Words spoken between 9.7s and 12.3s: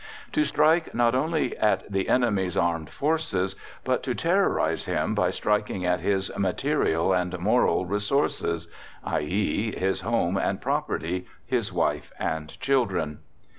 his home and property, his wife